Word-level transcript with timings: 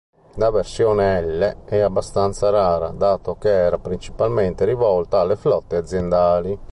La 0.37 0.49
versione 0.49 1.21
"L" 1.21 1.57
è 1.65 1.77
abbastanza 1.77 2.49
rara, 2.49 2.87
dato 2.89 3.35
che 3.35 3.49
era 3.49 3.77
principalmente 3.77 4.65
rivolta 4.65 5.19
alle 5.19 5.35
flotte 5.35 5.75
aziendali. 5.75 6.57